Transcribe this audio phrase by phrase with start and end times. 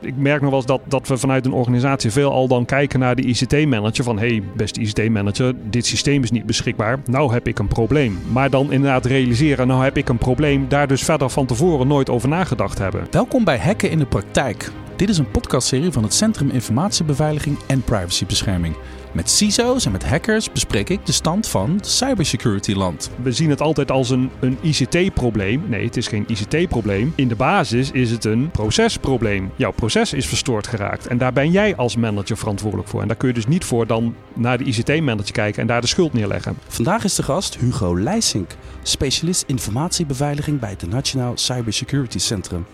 [0.00, 3.00] ik merk nog wel eens dat, dat we vanuit een organisatie veel al dan kijken
[3.00, 4.04] naar de ICT-manager.
[4.04, 6.98] Van hé, hey, beste ICT-manager, dit systeem is niet beschikbaar.
[7.06, 8.18] Nou heb ik een probleem.
[8.32, 10.68] Maar dan inderdaad realiseren, nou heb ik een probleem.
[10.68, 13.06] Daar dus verder van tevoren nooit over nagedacht hebben.
[13.10, 14.70] Welkom bij Hacken in de Praktijk.
[14.96, 18.76] Dit is een podcastserie van het Centrum Informatiebeveiliging en Privacybescherming.
[19.16, 23.10] Met CISO's en met hackers bespreek ik de stand van cybersecurity land.
[23.22, 25.62] We zien het altijd als een, een ICT-probleem.
[25.68, 27.12] Nee, het is geen ICT-probleem.
[27.14, 29.50] In de basis is het een procesprobleem.
[29.54, 31.06] Jouw proces is verstoord geraakt.
[31.06, 33.00] En daar ben jij als manager verantwoordelijk voor.
[33.00, 35.86] En daar kun je dus niet voor dan naar de ICT-manager kijken en daar de
[35.86, 36.58] schuld neerleggen.
[36.68, 38.50] Vandaag is de gast Hugo Leisink,
[38.82, 42.66] specialist informatiebeveiliging bij het Nationaal Cybersecurity Centrum.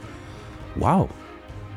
[0.73, 1.09] Wauw.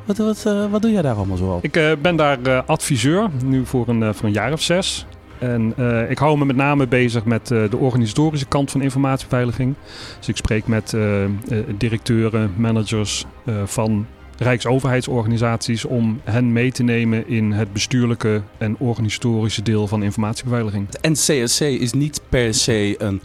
[0.05, 1.63] Wat, wat, uh, wat doe jij daar allemaal zo op?
[1.63, 5.05] Ik uh, ben daar uh, adviseur, nu voor een, voor een jaar of zes.
[5.39, 5.73] En
[6.09, 9.75] ik hou me met name bezig met de organisatorische kant van informatiebeveiliging.
[10.17, 10.97] Dus ik spreek met
[11.77, 13.25] directeuren, managers
[13.65, 14.05] van
[14.37, 20.89] rijksoverheidsorganisaties om hen mee te nemen in het bestuurlijke en organisatorische deel van informatiebeveiliging.
[20.89, 23.21] De NCSC is niet per se een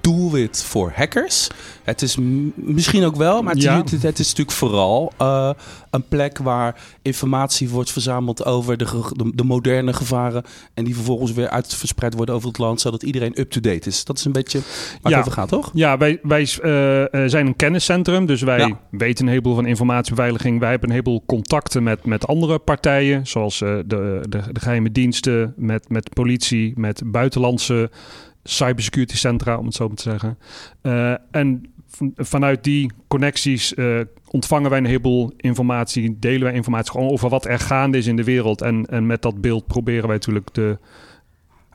[0.00, 1.48] doelwit voor hackers.
[1.82, 2.16] Het is
[2.54, 3.76] misschien ook wel, maar het, ja.
[3.76, 5.50] het, het is natuurlijk vooral uh,
[5.90, 10.44] een plek waar informatie wordt verzameld over de, de, de, moderne gevaren.
[10.74, 14.04] En die vervolgens weer uitverspreid worden over het land, zodat iedereen up-to-date is.
[14.04, 14.60] Dat is een beetje
[15.02, 15.18] waar ja.
[15.18, 15.70] het over gaat, toch?
[15.74, 18.80] Ja, wij, wij uh, zijn een kenniscentrum, dus wij ja.
[18.90, 20.60] weten een heleboel van informatiebeveiliging.
[20.60, 24.92] Wij hebben een heleboel contacten met, met andere partijen, zoals uh, de, de, de geheime
[24.92, 27.90] diensten, met, met politie, met buitenlandse
[28.50, 30.38] cybersecurity centra, om het zo maar te zeggen.
[30.82, 31.72] Uh, en
[32.16, 37.44] vanuit die connecties uh, ontvangen wij een heleboel informatie, delen wij informatie gewoon over wat
[37.44, 38.62] er gaande is in de wereld.
[38.62, 40.78] En, en met dat beeld proberen wij natuurlijk de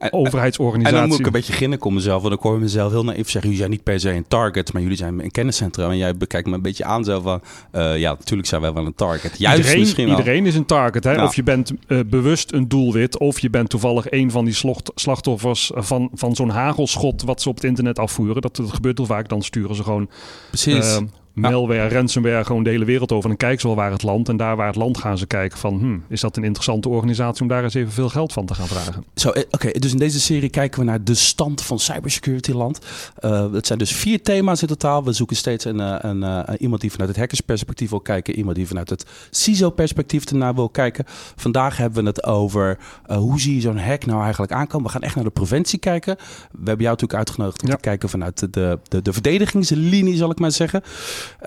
[0.10, 0.96] overheidsorganisatie.
[0.96, 2.22] En dan moet ik een beetje ginnen om mezelf.
[2.22, 3.42] Want ik hoor mezelf heel naïef zeggen...
[3.42, 5.90] jullie zijn niet per se een target, maar jullie zijn een kenniscentrum.
[5.90, 7.42] En jij bekijkt me een beetje aan van...
[7.72, 9.38] Uh, ja, natuurlijk zijn wij wel een target.
[9.38, 10.18] Juist iedereen, misschien wel.
[10.18, 11.04] Iedereen is een target.
[11.04, 11.24] Hè?
[11.24, 13.18] Of je bent uh, bewust een doelwit...
[13.18, 14.56] of je bent toevallig een van die
[14.96, 17.22] slachtoffers van, van zo'n hagelschot...
[17.22, 18.42] wat ze op het internet afvoeren.
[18.42, 19.30] Dat, dat gebeurt heel vaak.
[19.30, 20.10] Dan sturen ze gewoon...
[20.50, 20.96] Precies.
[20.96, 21.02] Uh,
[21.36, 23.24] malware, ransomware, gewoon de hele wereld over.
[23.24, 24.30] En dan kijken ze wel waar het land.
[24.30, 25.80] En daar waar het land gaan ze kijken van...
[25.80, 28.68] Hmm, is dat een interessante organisatie om daar eens even veel geld van te gaan
[28.68, 29.04] vragen?
[29.16, 32.80] Zo, Oké, okay, dus in deze serie kijken we naar de stand van cybersecurity land.
[33.26, 35.04] Uh, het zijn dus vier thema's in totaal.
[35.04, 38.36] We zoeken steeds een, een, een, iemand die vanuit het hackersperspectief wil kijken.
[38.36, 41.06] Iemand die vanuit het CISO-perspectief ernaar wil kijken.
[41.36, 44.86] Vandaag hebben we het over uh, hoe zie je zo'n hack nou eigenlijk aankomen.
[44.86, 46.16] We gaan echt naar de preventie kijken.
[46.52, 47.76] We hebben jou natuurlijk uitgenodigd om ja.
[47.76, 50.84] te kijken vanuit de, de, de verdedigingslinie, zal ik maar zeggen.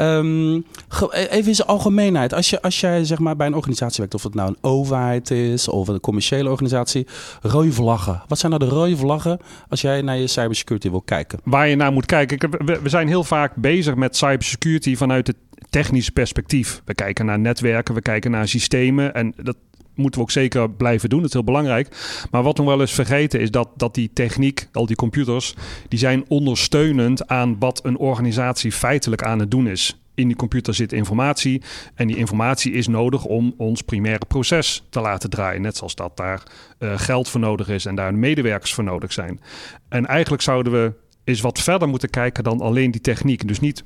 [0.00, 0.64] Um,
[1.12, 2.34] even in zijn algemeenheid.
[2.34, 5.30] Als, je, als jij zeg maar, bij een organisatie werkt, of het nou een overheid
[5.30, 7.06] is of een commerciële organisatie,
[7.42, 8.22] rode vlaggen.
[8.28, 11.38] Wat zijn nou de rode vlaggen als jij naar je cybersecurity wil kijken?
[11.44, 12.50] Waar je naar moet kijken.
[12.64, 15.36] We, we zijn heel vaak bezig met cybersecurity vanuit het
[15.70, 16.82] technische perspectief.
[16.84, 19.14] We kijken naar netwerken, we kijken naar systemen.
[19.14, 19.56] En dat,
[19.98, 21.18] moeten we ook zeker blijven doen.
[21.18, 21.88] Dat is heel belangrijk.
[22.30, 25.54] Maar wat we wel eens vergeten is dat, dat die techniek, al die computers,
[25.88, 30.00] die zijn ondersteunend aan wat een organisatie feitelijk aan het doen is.
[30.14, 31.62] In die computer zit informatie
[31.94, 35.62] en die informatie is nodig om ons primaire proces te laten draaien.
[35.62, 36.42] Net zoals dat daar
[36.78, 39.40] uh, geld voor nodig is en daar medewerkers voor nodig zijn.
[39.88, 40.92] En eigenlijk zouden we
[41.24, 43.48] eens wat verder moeten kijken dan alleen die techniek.
[43.48, 43.84] Dus niet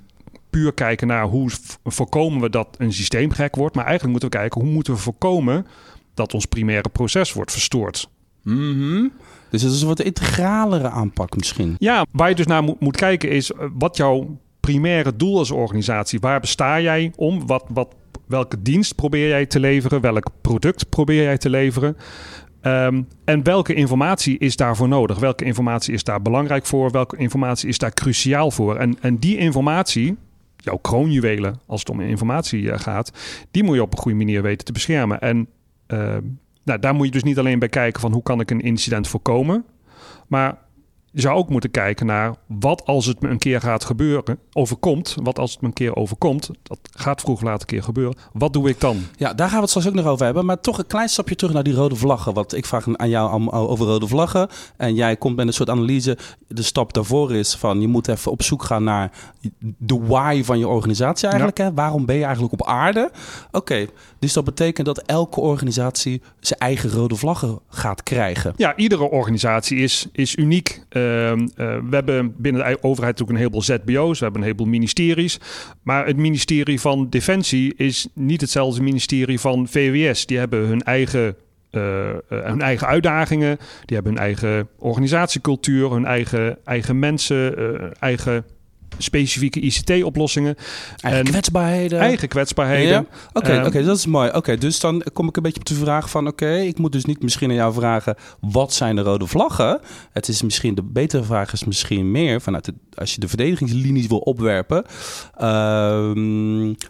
[0.50, 1.50] puur kijken naar hoe
[1.84, 3.74] voorkomen we dat een systeem gek wordt.
[3.74, 5.66] Maar eigenlijk moeten we kijken hoe moeten we voorkomen
[6.14, 8.08] dat ons primaire proces wordt verstoord.
[8.42, 9.12] Mm -hmm.
[9.50, 11.76] Dus dat is een wat integralere aanpak misschien.
[11.78, 15.50] Ja, waar je dus naar moet, moet kijken is eh, wat jouw primaire doel als
[15.50, 16.20] organisatie.
[16.20, 17.46] Waar besta jij om?
[17.46, 17.94] Wat, wat,
[18.26, 20.00] welke dienst probeer jij te leveren?
[20.00, 21.96] Welk product probeer jij te leveren?
[22.62, 25.18] Um, en welke informatie is daarvoor nodig?
[25.18, 26.90] Welke informatie is daar belangrijk voor?
[26.90, 28.76] Welke informatie is daar cruciaal voor?
[28.76, 30.16] En, en die informatie,
[30.56, 33.12] jouw kroonjuwelen als het om informatie uh, gaat,
[33.50, 35.20] die moet je op een goede manier weten te beschermen.
[35.20, 35.48] En
[36.64, 39.08] nou, daar moet je dus niet alleen bij kijken van hoe kan ik een incident
[39.08, 39.64] voorkomen.
[40.26, 40.58] Maar
[41.12, 45.16] je zou ook moeten kijken naar wat als het me een keer gaat gebeuren, overkomt.
[45.22, 48.14] Wat als het me een keer overkomt, dat gaat vroeg of later een keer gebeuren.
[48.32, 48.96] Wat doe ik dan?
[49.16, 50.44] Ja, daar gaan we het straks ook nog over hebben.
[50.44, 52.34] Maar toch een klein stapje terug naar die rode vlaggen.
[52.34, 54.48] Want ik vraag aan jou over rode vlaggen.
[54.76, 56.18] En jij komt met een soort analyse.
[56.48, 59.10] De stap daarvoor is van je moet even op zoek gaan naar
[59.78, 61.58] de why van je organisatie eigenlijk.
[61.58, 61.64] Ja.
[61.64, 61.74] Hè?
[61.74, 63.10] Waarom ben je eigenlijk op aarde?
[63.46, 63.88] Oké, okay,
[64.18, 68.52] dus dat betekent dat elke organisatie zijn eigen rode vlaggen gaat krijgen.
[68.56, 70.84] Ja, iedere organisatie is, is uniek.
[70.90, 71.01] Uh,
[71.54, 75.38] we hebben binnen de overheid ook een heleboel ZBO's, we hebben een heleboel ministeries.
[75.82, 80.26] Maar het ministerie van Defensie is niet hetzelfde ministerie van VWS.
[80.26, 81.36] Die hebben hun eigen
[81.70, 87.54] uh, uh, hun eigen uitdagingen, die hebben hun eigen organisatiecultuur, hun eigen, eigen mensen,
[87.98, 88.44] eigen
[89.02, 90.54] specifieke ICT-oplossingen.
[91.00, 91.98] Eigen kwetsbaarheden.
[91.98, 93.06] Eigen kwetsbaarheden.
[93.32, 94.30] Oké, um, oké, dat is mooi.
[94.32, 96.26] Oké, dus dan kom ik een beetje op de vraag van...
[96.26, 98.16] oké, ik moet dus niet misschien aan jou vragen...
[98.40, 99.80] wat zijn de rode vlaggen?
[100.12, 102.40] Het is misschien, de betere vraag is misschien meer...
[102.40, 104.84] vanuit het, als je de verdedigingslinies wil opwerpen...
[105.40, 106.12] Uh,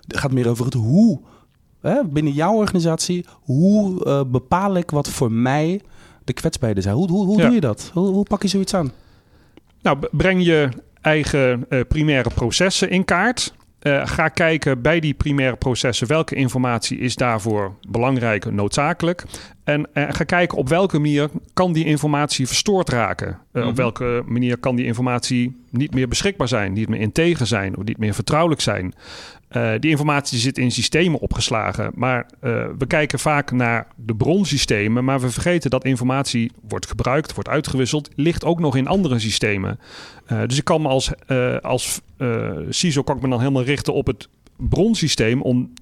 [0.07, 1.21] het gaat meer over het hoe...
[1.81, 5.81] Hè, binnen jouw organisatie, hoe uh, bepaal ik wat voor mij
[6.25, 6.95] de kwetsbaarheden zijn?
[6.95, 7.91] Hoe, hoe, hoe doe je dat?
[7.93, 8.93] Hoe, hoe pak je zoiets aan?
[9.83, 10.69] Nou, breng je
[11.03, 13.55] eigen uh, primaire processen in kaart.
[13.83, 19.25] Uh, ga kijken bij die primaire processen welke informatie is daarvoor belangrijk noodzakelijk.
[19.65, 23.29] En uh, ga kijken op welke manier kan die informatie verstoord raken.
[23.29, 23.71] Uh, mm-hmm.
[23.71, 27.85] Op welke manier kan die informatie niet meer beschikbaar zijn, niet meer integer zijn of
[27.85, 28.95] niet meer vertrouwelijk zijn.
[29.57, 31.91] Uh, die informatie zit in systemen opgeslagen.
[31.95, 32.27] Maar
[32.79, 35.05] we kijken vaak naar de bronsystemen.
[35.05, 38.09] Maar we vergeten dat informatie wordt gebruikt, wordt uitgewisseld.
[38.15, 39.79] Ligt ook nog in andere systemen.
[40.47, 41.11] Dus ik kan me als,
[41.61, 42.01] als
[42.69, 45.43] CISO kan ik me dan helemaal richten op het bronsysteem.
[45.43, 45.73] Om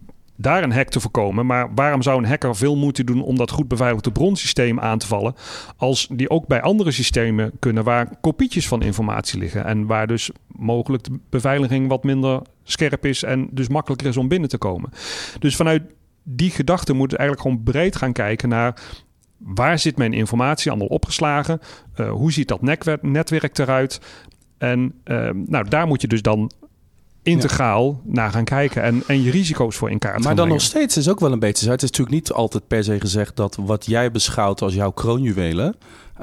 [0.40, 1.46] daar een hack te voorkomen.
[1.46, 5.06] Maar waarom zou een hacker veel moeten doen om dat goed beveiligde bronsysteem aan te
[5.06, 5.34] vallen,
[5.76, 10.30] als die ook bij andere systemen kunnen waar kopietjes van informatie liggen en waar dus
[10.46, 14.90] mogelijk de beveiliging wat minder scherp is en dus makkelijker is om binnen te komen.
[15.38, 15.82] Dus vanuit
[16.22, 18.80] die gedachte moeten we eigenlijk gewoon breed gaan kijken naar
[19.36, 21.60] waar zit mijn informatie allemaal opgeslagen?
[21.96, 22.62] Uh, hoe ziet dat
[23.02, 24.00] netwerk eruit?
[24.58, 26.50] En uh, nou, daar moet je dus dan
[27.22, 28.12] integraal ja.
[28.12, 31.08] naar gaan kijken en, en je risico's voor in kaart Maar dan nog steeds is
[31.08, 31.70] ook wel een beetje zo.
[31.70, 35.76] Het is natuurlijk niet altijd per se gezegd dat wat jij beschouwt als jouw kroonjuwelen...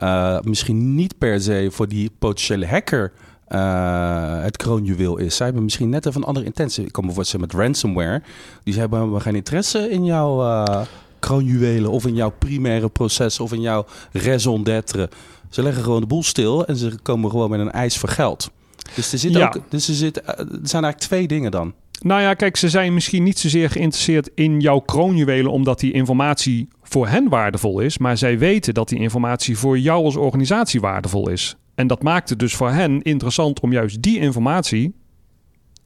[0.04, 3.12] Uh, misschien niet per se voor die potentiële hacker...
[3.50, 5.36] Uh, het kroonjuweel is.
[5.36, 6.86] Zij hebben misschien net even een andere intentie.
[6.86, 8.22] Ik kan me voorstellen met ransomware.
[8.64, 10.82] Die hebben helemaal geen interesse in jouw uh,
[11.20, 11.92] kroonjuwelen...
[11.92, 15.10] of in jouw primaire proces of in jouw raison d'être.
[15.50, 18.52] Ze leggen gewoon de boel stil en ze komen gewoon met een eis voor geld.
[18.95, 19.45] Dus er, zit ja.
[19.45, 21.74] ook, dus er, zit, er zijn eigenlijk twee dingen dan.
[22.01, 26.68] Nou ja, kijk, ze zijn misschien niet zozeer geïnteresseerd in jouw kroonjuwelen omdat die informatie
[26.81, 31.30] voor hen waardevol is, maar zij weten dat die informatie voor jou als organisatie waardevol
[31.30, 31.56] is.
[31.75, 34.94] En dat maakt het dus voor hen interessant om juist die informatie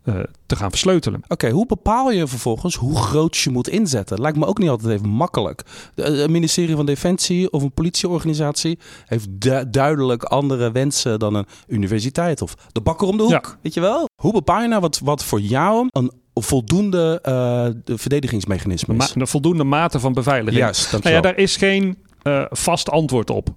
[0.03, 0.15] uh,
[0.45, 1.19] te gaan versleutelen.
[1.23, 4.21] Oké, okay, hoe bepaal je vervolgens hoe groot je moet inzetten?
[4.21, 5.63] Lijkt me ook niet altijd even makkelijk.
[5.95, 12.41] Het ministerie van Defensie of een politieorganisatie heeft du duidelijk andere wensen dan een universiteit
[12.41, 13.31] of de bakker om de hoek.
[13.31, 13.57] Ja.
[13.61, 14.09] Weet je wel?
[14.21, 17.19] Hoe bepaal je nou wat, wat voor jou een voldoende
[17.87, 19.13] uh, verdedigingsmechanisme is?
[19.13, 20.61] Ma een voldoende mate van beveiliging.
[20.61, 23.49] Juist, nou ja, daar is geen uh, vast antwoord op.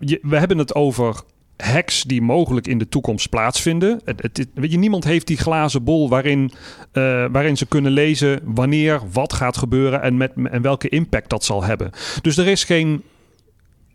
[0.00, 1.22] Je, we hebben het over
[1.64, 4.00] hacks die mogelijk in de toekomst plaatsvinden.
[4.04, 6.50] Het, het, weet je, niemand heeft die glazen bol waarin,
[6.92, 11.44] uh, waarin ze kunnen lezen wanneer wat gaat gebeuren en, met, en welke impact dat
[11.44, 11.90] zal hebben.
[12.20, 13.02] Dus er is geen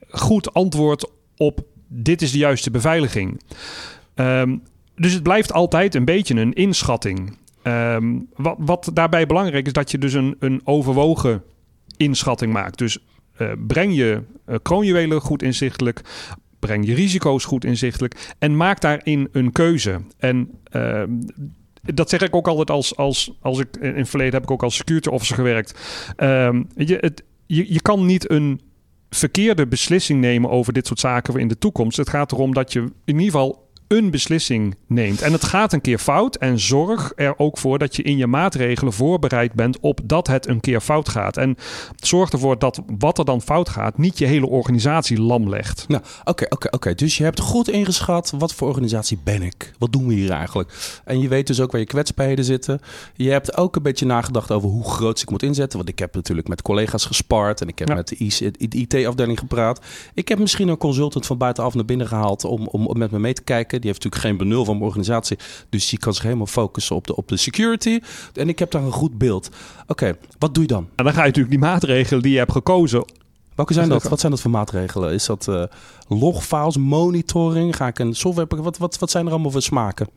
[0.09, 3.41] goed antwoord op dit is de juiste beveiliging.
[4.15, 4.63] Um,
[4.95, 7.37] dus het blijft altijd een beetje een inschatting.
[7.63, 11.43] Um, wat, wat daarbij belangrijk is, dat je dus een, een overwogen
[11.97, 12.77] inschatting maakt.
[12.77, 12.97] Dus
[13.37, 16.01] uh, breng je uh, kroonjuwelen goed inzichtelijk
[16.59, 20.01] breng je risico's goed inzichtelijk en maak daarin een keuze.
[20.17, 21.03] En uh,
[21.81, 24.63] dat zeg ik ook altijd als, als, als ik in het verleden heb ik ook
[24.63, 25.79] als security officer gewerkt.
[26.17, 28.61] Uh, je, het, je, je kan niet een
[29.09, 31.97] verkeerde beslissing nemen over dit soort zaken in de toekomst.
[31.97, 35.21] Het gaat erom dat je in ieder geval een beslissing neemt.
[35.21, 36.35] En het gaat een keer fout.
[36.35, 40.47] En zorg er ook voor dat je in je maatregelen voorbereid bent op dat het
[40.47, 41.37] een keer fout gaat.
[41.37, 41.55] En
[41.95, 45.85] zorg ervoor dat wat er dan fout gaat, niet je hele organisatie lam legt.
[45.87, 46.95] Nou, oké, oké, oké.
[46.95, 49.73] Dus je hebt goed ingeschat wat voor organisatie ben ik?
[49.77, 51.01] Wat doen we hier eigenlijk?
[51.05, 52.79] En je weet dus ook waar je kwetsbaarheden zitten.
[53.15, 55.77] Je hebt ook een beetje nagedacht over hoe groot ik moet inzetten.
[55.77, 59.85] Want ik heb natuurlijk met collega's gespart en ik heb met de IT-afdeling gepraat.
[60.13, 63.33] Ik heb misschien een consultant van buitenaf naar binnen gehaald om, om met me mee
[63.33, 63.78] te kijken.
[63.79, 65.37] Die heeft natuurlijk geen benul van mijn organisatie.
[65.69, 67.99] Dus die kan zich helemaal focussen op de, op de security.
[68.33, 69.49] En ik heb daar een goed beeld.
[69.87, 70.87] Oké, wat doe je dan?
[70.95, 73.03] En dan ga je natuurlijk die maatregelen die je hebt gekozen
[73.59, 74.03] Welke zijn dat?
[74.03, 75.13] Wat zijn dat voor maatregelen?
[75.13, 75.63] Is dat uh,
[76.07, 77.75] logfiles, monitoring?
[77.75, 78.61] Ga ik een software...
[78.61, 80.07] Wat, wat, wat zijn er allemaal voor smaken?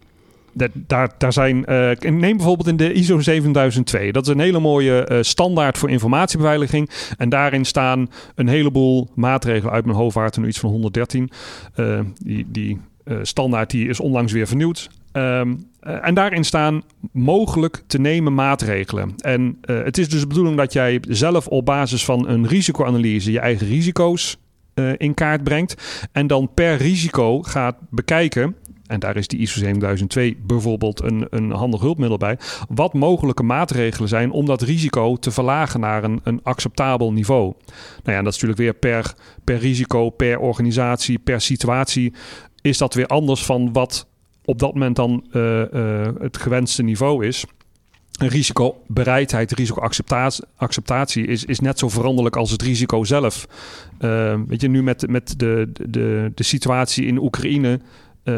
[0.73, 4.12] Daar, daar zijn, uh, neem bijvoorbeeld in de ISO 7002.
[4.12, 6.90] Dat is een hele mooie uh, standaard voor informatiebeveiliging.
[7.16, 11.31] En daarin staan een heleboel maatregelen uit mijn hoofdwaard, en iets van 113.
[11.76, 14.90] Uh, die, die uh, standaard die is onlangs weer vernieuwd.
[15.12, 16.82] Um, uh, en daarin staan
[17.12, 19.14] mogelijk te nemen maatregelen.
[19.18, 23.32] En uh, het is dus de bedoeling dat jij zelf op basis van een risicoanalyse
[23.32, 24.37] je eigen risico's
[24.97, 26.09] in kaart brengt.
[26.12, 28.56] En dan per risico gaat bekijken.
[28.92, 32.38] En daar is die ISO 7002 bijvoorbeeld een, een handig hulpmiddel bij.
[32.68, 37.54] Wat mogelijke maatregelen zijn om dat risico te verlagen naar een, een acceptabel niveau.
[38.02, 42.12] Nou ja, dat is natuurlijk weer per, per risico, per organisatie, per situatie
[42.62, 44.07] is dat weer anders van wat
[44.45, 45.26] op dat moment dan
[46.21, 47.45] het gewenste niveau is
[48.19, 53.47] risicobereidheid, risicoacceptatie is, is net zo veranderlijk als het risico zelf.
[54.00, 57.81] Uh, weet je, nu met, met de, de, de situatie in Oekraïne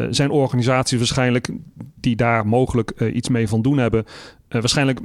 [0.09, 1.49] zijn organisaties waarschijnlijk
[1.99, 4.05] die daar mogelijk iets mee van doen hebben,
[4.49, 4.99] waarschijnlijk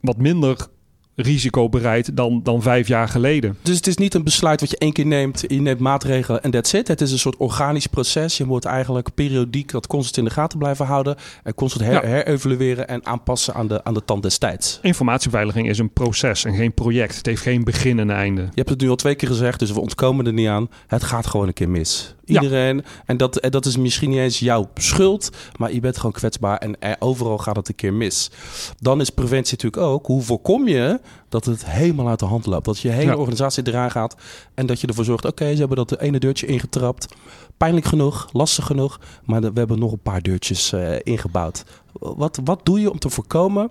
[0.00, 0.66] wat minder
[1.14, 3.56] risicobereid dan, dan vijf jaar geleden.
[3.62, 6.50] Dus het is niet een besluit wat je één keer neemt, je neemt maatregelen en
[6.50, 6.88] that's it.
[6.88, 8.36] Het is een soort organisch proces.
[8.36, 12.88] Je moet eigenlijk periodiek dat constant in de gaten blijven houden en constant her, herevalueren
[12.88, 14.78] en aanpassen aan de, aan de tand des tijds.
[14.82, 17.16] Informatiebeveiliging is een proces en geen project.
[17.16, 18.40] Het heeft geen begin en einde.
[18.40, 20.68] Je hebt het nu al twee keer gezegd, dus we ontkomen er niet aan.
[20.86, 22.14] Het gaat gewoon een keer mis.
[22.30, 22.84] Iedereen.
[23.06, 26.58] En dat, en dat is misschien niet eens jouw schuld, maar je bent gewoon kwetsbaar
[26.58, 28.30] en er, overal gaat het een keer mis.
[28.78, 32.64] Dan is preventie natuurlijk ook, hoe voorkom je dat het helemaal uit de hand loopt?
[32.64, 34.16] Dat je hele organisatie eraan gaat
[34.54, 37.14] en dat je ervoor zorgt, oké, ze hebben dat ene deurtje ingetrapt.
[37.56, 41.64] Pijnlijk genoeg, lastig genoeg, maar we hebben nog een paar deurtjes uh, ingebouwd.
[41.92, 43.70] Wat, wat doe je om te voorkomen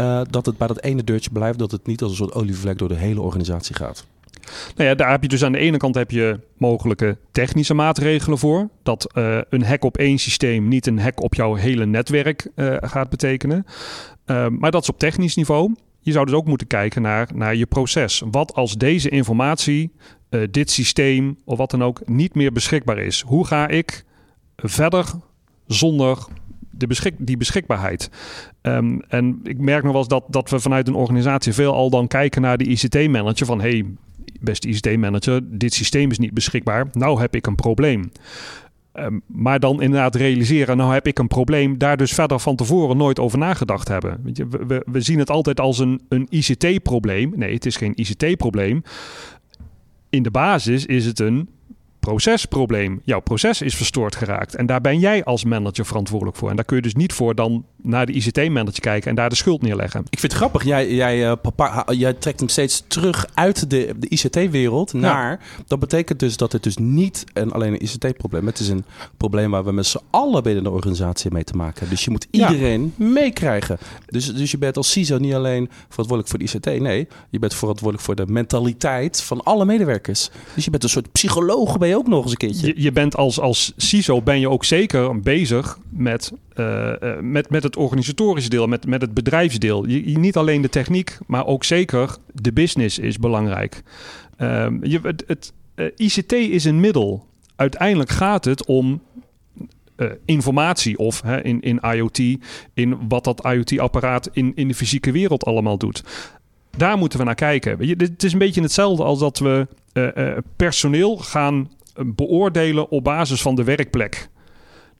[0.00, 2.78] uh, dat het bij dat ene deurtje blijft, dat het niet als een soort olievlek
[2.78, 4.04] door de hele organisatie gaat?
[4.76, 8.38] Nou ja, daar heb je dus aan de ene kant heb je mogelijke technische maatregelen
[8.38, 8.68] voor.
[8.82, 12.76] Dat uh, een hack op één systeem niet een hack op jouw hele netwerk uh,
[12.80, 13.66] gaat betekenen.
[14.26, 15.74] Uh, maar dat is op technisch niveau.
[16.00, 18.22] Je zou dus ook moeten kijken naar, naar je proces.
[18.30, 19.92] Wat als deze informatie,
[20.50, 23.20] dit systeem of wat dan ook niet meer beschikbaar is?
[23.26, 24.04] Hoe ga ik
[24.56, 25.06] verder
[25.66, 26.26] zonder
[26.76, 28.10] de beschik die beschikbaarheid.
[28.62, 31.90] Um, en ik merk nog wel eens dat, dat we vanuit een organisatie veel al
[31.90, 33.46] dan kijken naar de ICT-manager.
[33.46, 33.84] Van hey,
[34.44, 36.86] beste ICT-manager, dit systeem is niet beschikbaar.
[36.92, 38.10] Nou heb ik een probleem.
[38.96, 42.96] Um, maar dan inderdaad realiseren, nou heb ik een probleem, daar dus verder van tevoren
[42.96, 44.20] nooit over nagedacht hebben.
[44.66, 47.32] We, we zien het altijd als een, een ICT-probleem.
[47.36, 48.82] Nee, het is geen ICT-probleem.
[50.08, 51.48] In de basis is het een
[52.00, 53.00] procesprobleem.
[53.04, 54.54] Jouw proces is verstoord geraakt.
[54.54, 56.50] En daar ben jij als manager verantwoordelijk voor.
[56.50, 59.34] En daar kun je dus niet voor dan naar de ICT-manager kijken en daar de
[59.34, 60.00] schuld neerleggen.
[60.10, 60.64] Ik vind het grappig.
[60.64, 65.40] Jij, jij, uh, papa, jij trekt hem steeds terug uit de, de ICT-wereld naar.
[65.66, 68.48] Dat betekent dus dat het dus niet een, alleen een ICT-probleem is.
[68.48, 68.84] Het is een
[69.16, 71.96] probleem waar we met z'n allen binnen de organisatie mee te maken hebben.
[71.96, 73.04] Dus je moet iedereen ja.
[73.06, 73.78] meekrijgen.
[74.06, 76.82] Dus, dus je bent als CISO niet alleen verantwoordelijk voor de ICT.
[76.82, 80.30] Nee, je bent verantwoordelijk voor de mentaliteit van alle medewerkers.
[80.54, 82.66] Dus je bent een soort psycholoog ben je ook nog eens een keertje.
[82.66, 87.50] Je, je bent als, als CISO ben je ook zeker bezig met, uh, uh, met,
[87.50, 89.86] met het organisatorische deel, met, met het bedrijfsdeel.
[89.88, 93.82] Je, niet alleen de techniek, maar ook zeker de business is belangrijk.
[94.38, 95.52] Uh, je, het,
[95.96, 97.26] ICT is een middel.
[97.56, 99.02] Uiteindelijk gaat het om
[100.24, 102.18] informatie of hè, in, in IoT,
[102.74, 106.04] in wat dat IoT-apparaat in, in de fysieke wereld allemaal doet.
[106.76, 107.86] Daar moeten we naar kijken.
[107.86, 109.66] Je, het is een beetje hetzelfde als dat we
[110.56, 114.28] personeel gaan beoordelen op basis van de werkplek.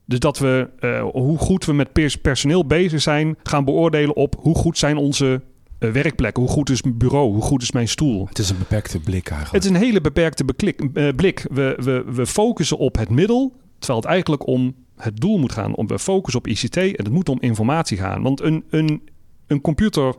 [0.04, 4.54] Dus dat we uh, hoe goed we met personeel bezig zijn, gaan beoordelen op hoe
[4.54, 5.42] goed zijn onze
[5.80, 6.42] uh, werkplekken.
[6.42, 7.32] Hoe goed is mijn bureau?
[7.32, 8.26] Hoe goed is mijn stoel?
[8.28, 9.64] Het is een beperkte blik eigenlijk.
[9.64, 11.46] Het is een hele beperkte beklik, uh, blik.
[11.50, 15.74] We, we, we focussen op het middel, terwijl het eigenlijk om het doel moet gaan.
[15.74, 18.22] Om we focussen op ICT en het moet om informatie gaan.
[18.22, 19.02] Want een, een,
[19.46, 20.14] een computer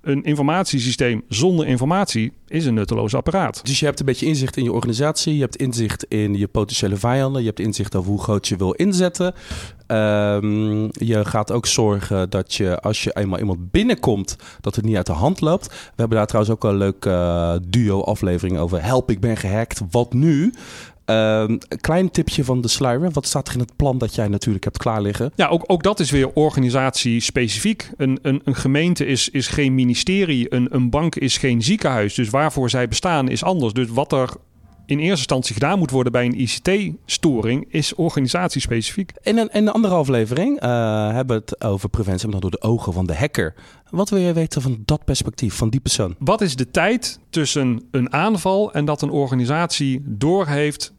[0.00, 3.60] een informatiesysteem zonder informatie is een nutteloos apparaat.
[3.64, 6.96] Dus je hebt een beetje inzicht in je organisatie, je hebt inzicht in je potentiële
[6.96, 9.34] vijanden, je hebt inzicht over hoe groot je wil inzetten.
[9.86, 14.96] Um, je gaat ook zorgen dat je, als je eenmaal iemand binnenkomt, dat het niet
[14.96, 15.66] uit de hand loopt.
[15.66, 18.82] We hebben daar trouwens ook een leuke uh, duo-aflevering over.
[18.82, 19.80] Help, ik ben gehackt.
[19.90, 20.52] Wat nu?
[21.10, 23.10] Um, een klein tipje van de sluier.
[23.10, 25.32] Wat staat er in het plan dat jij natuurlijk hebt klaar liggen?
[25.34, 27.90] Ja, ook, ook dat is weer organisatie-specifiek.
[27.96, 32.14] Een, een, een, gemeente is, is geen ministerie, een, een bank is geen ziekenhuis.
[32.14, 33.72] Dus waarvoor zij bestaan is anders.
[33.72, 34.28] Dus wat er
[34.86, 39.12] in eerste instantie gedaan moet worden bij een ICT-storing, is organisatiespecifiek.
[39.22, 42.60] In een, in een andere aflevering uh, hebben we het over preventie, maar dan door
[42.60, 43.54] de ogen van de hacker.
[43.90, 46.14] Wat wil je weten van dat perspectief, van die persoon?
[46.18, 50.92] Wat is de tijd tussen een aanval en dat een organisatie doorheeft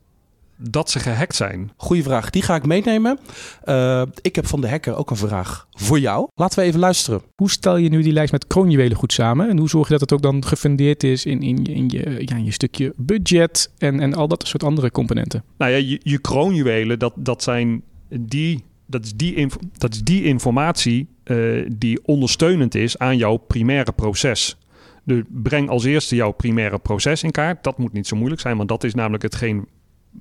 [0.62, 1.72] dat ze gehackt zijn?
[1.75, 3.20] Goeie vraag, die ga ik meenemen.
[3.66, 6.28] Uh, ik heb van de hacker ook een vraag voor jou.
[6.36, 7.22] Laten we even luisteren.
[7.36, 9.50] Hoe stel je nu die lijst met kroonjuwelen goed samen?
[9.50, 12.36] En hoe zorg je dat het ook dan gefundeerd is in, in, in, je, ja,
[12.36, 15.44] in je stukje budget en, en al dat soort andere componenten?
[15.58, 19.48] Nou ja, je, je kroonjuwelen, dat, dat zijn die dat is die,
[19.78, 24.58] dat is die informatie uh, die ondersteunend is aan jouw primaire proces.
[25.04, 27.63] Dus breng als eerste jouw primaire proces in kaart.
[27.63, 29.68] Dat moet niet zo moeilijk zijn, want dat is namelijk hetgeen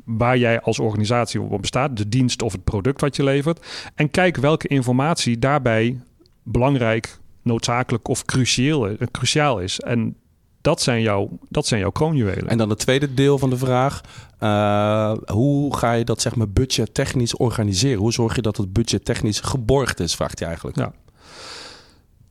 [0.04, 3.66] waar jij als organisatie op bestaat, de dienst of het product wat je levert.
[3.95, 6.00] En kijk welke informatie daarbij
[6.42, 9.80] belangrijk, noodzakelijk of cruciaal, cruciaal is.
[9.80, 10.16] En
[10.61, 12.49] Dat zijn, jouw, dat zijn jouw kroonjuwelen.
[12.49, 14.00] En dan het tweede deel van de vraag.
[14.40, 17.99] Uh, hoe ga je dat zeg maar budgettechnisch organiseren?
[17.99, 20.76] Hoe zorg je dat het budgettechnisch geborgd is, vraagt hij eigenlijk.
[20.76, 20.92] Ja.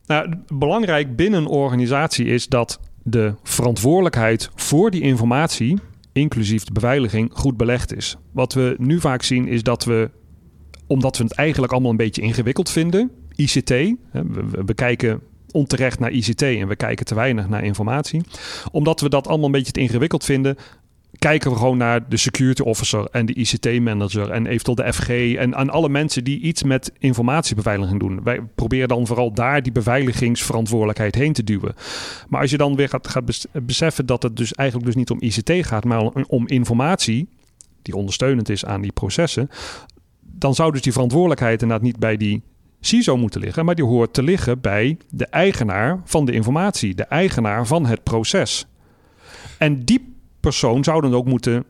[0.06, 5.78] Nou, belangrijk binnen een organisatie is dat de verantwoordelijkheid voor die informatie,
[6.18, 8.16] inclusief de beveiliging, goed belegd is.
[8.32, 10.10] Wat we nu vaak zien is dat we,
[10.86, 13.96] omdat we het eigenlijk allemaal een beetje ingewikkeld vinden, ICT, we,
[14.66, 15.20] we kijken
[15.50, 18.22] onterecht naar ICT en we kijken te weinig naar informatie.
[18.70, 20.56] Omdat we dat allemaal een beetje te ingewikkeld vinden,
[21.18, 25.56] kijken we gewoon naar de security officer en de ICT-manager en eventueel de FG en
[25.56, 28.22] aan alle mensen die iets met informatiebeveiliging doen.
[28.22, 31.74] Wij proberen dan vooral daar die beveiligingsverantwoordelijkheid heen te duwen.
[32.28, 35.20] Maar als je dan weer gaat, gaat beseffen dat het dus eigenlijk dus niet om
[35.20, 37.28] ICT gaat, maar om informatie
[37.82, 39.48] die ondersteunend is aan die processen,
[40.20, 42.42] dan zou dus die verantwoordelijkheid inderdaad niet bij die
[42.80, 47.04] CISO moeten liggen, maar die hoort te liggen bij de eigenaar van de informatie, de
[47.04, 48.66] eigenaar van het proces.
[49.58, 50.16] En die
[50.48, 51.64] persoon zou dan ook moeten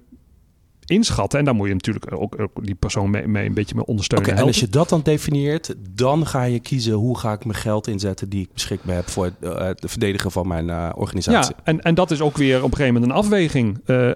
[0.88, 1.38] inschatten.
[1.38, 4.28] En daar moet je natuurlijk ook, die persoon mee, mee, een beetje mee ondersteunen.
[4.28, 7.58] Okay, en als je dat dan definieert, dan ga je kiezen hoe ga ik mijn
[7.58, 11.54] geld inzetten die ik beschikbaar heb voor het, uh, verdedigen van mijn uh, organisatie.
[11.56, 13.80] Ja, en, en dat is ook weer op een gegeven moment een afweging.
[13.86, 14.10] Uh,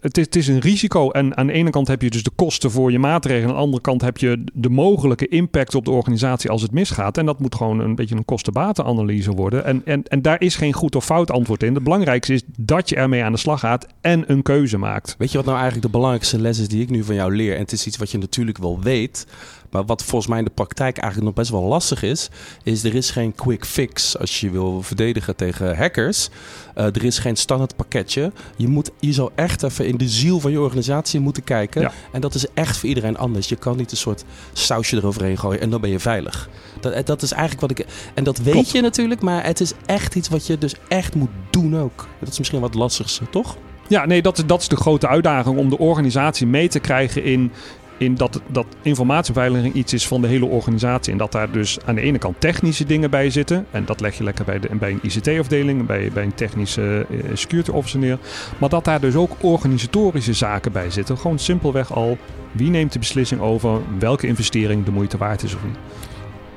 [0.00, 1.10] het, is, het is een risico.
[1.10, 3.48] En aan de ene kant heb je dus de kosten voor je maatregelen.
[3.48, 7.18] Aan de andere kant heb je de mogelijke impact op de organisatie als het misgaat.
[7.18, 9.64] En dat moet gewoon een beetje een kosten-batenanalyse worden.
[9.64, 11.74] En, en, en daar is geen goed of fout antwoord in.
[11.74, 15.14] Het belangrijkste is dat je ermee aan de slag gaat en een keuze maakt.
[15.18, 17.36] Weet je wat nou eigenlijk de belangrijkste belangrijkste les is die ik nu van jou
[17.36, 17.54] leer.
[17.54, 19.26] En het is iets wat je natuurlijk wel weet.
[19.70, 22.28] Maar wat volgens mij in de praktijk eigenlijk nog best wel lastig is,
[22.62, 26.28] is er is geen quick fix als je wil verdedigen tegen hackers.
[26.76, 28.32] Uh, er is geen standaard pakketje.
[28.56, 31.80] Je, moet, je zou echt even in de ziel van je organisatie moeten kijken.
[31.80, 31.92] Ja.
[32.12, 33.48] En dat is echt voor iedereen anders.
[33.48, 36.48] Je kan niet een soort sausje eroverheen gooien en dan ben je veilig.
[36.80, 37.86] Dat, eh, dat is eigenlijk wat ik.
[38.14, 38.70] En dat weet Klopt.
[38.70, 42.08] je natuurlijk, maar het is echt iets wat je dus echt moet doen ook.
[42.20, 43.56] Dat is misschien wat lastigste, toch?
[43.88, 47.24] Ja, nee, dat is, dat is de grote uitdaging om de organisatie mee te krijgen
[47.24, 47.52] in,
[47.98, 51.12] in dat, dat informatiebeveiliging iets is van de hele organisatie.
[51.12, 53.66] En dat daar dus aan de ene kant technische dingen bij zitten.
[53.70, 57.20] En dat leg je lekker bij, de, bij een ICT-afdeling, bij, bij een technische uh,
[57.34, 58.18] security officer neer.
[58.58, 61.18] Maar dat daar dus ook organisatorische zaken bij zitten.
[61.18, 62.18] Gewoon simpelweg al,
[62.52, 65.76] wie neemt de beslissing over welke investering de moeite waard is of niet.